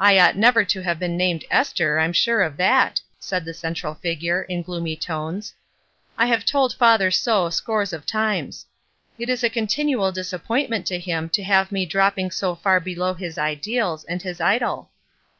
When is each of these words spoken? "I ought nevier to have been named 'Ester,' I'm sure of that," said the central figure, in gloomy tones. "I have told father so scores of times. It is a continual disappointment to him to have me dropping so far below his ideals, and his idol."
"I 0.00 0.18
ought 0.18 0.34
nevier 0.36 0.64
to 0.64 0.80
have 0.80 0.98
been 0.98 1.16
named 1.16 1.44
'Ester,' 1.52 2.00
I'm 2.00 2.12
sure 2.12 2.42
of 2.42 2.56
that," 2.56 3.00
said 3.20 3.44
the 3.44 3.54
central 3.54 3.94
figure, 3.94 4.42
in 4.42 4.62
gloomy 4.62 4.96
tones. 4.96 5.54
"I 6.18 6.26
have 6.26 6.44
told 6.44 6.74
father 6.74 7.12
so 7.12 7.50
scores 7.50 7.92
of 7.92 8.06
times. 8.06 8.66
It 9.20 9.28
is 9.28 9.44
a 9.44 9.48
continual 9.48 10.10
disappointment 10.10 10.84
to 10.86 10.98
him 10.98 11.28
to 11.28 11.44
have 11.44 11.70
me 11.70 11.86
dropping 11.86 12.32
so 12.32 12.56
far 12.56 12.80
below 12.80 13.14
his 13.14 13.38
ideals, 13.38 14.02
and 14.02 14.20
his 14.20 14.40
idol." 14.40 14.90